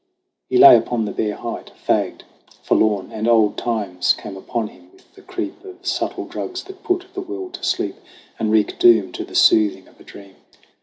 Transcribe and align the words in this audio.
He 0.49 0.57
lay 0.57 0.75
upon 0.75 1.05
the 1.05 1.11
bare 1.11 1.35
height, 1.35 1.73
fagged, 1.87 2.23
forlorn, 2.63 3.11
And 3.11 3.27
old 3.27 3.55
times 3.55 4.13
came 4.13 4.35
upon 4.35 4.69
him 4.69 4.89
with 4.93 5.13
the 5.13 5.21
creep 5.21 5.63
Of 5.63 5.85
subtle 5.85 6.25
drugs 6.25 6.63
that 6.63 6.81
put 6.83 7.05
the 7.13 7.21
will 7.21 7.51
to 7.51 7.63
sleep 7.63 7.97
And 8.39 8.51
wreak 8.51 8.79
doom 8.79 9.11
to 9.11 9.23
the 9.23 9.35
soothing 9.35 9.87
of 9.87 9.99
a 9.99 10.03
dream. 10.03 10.37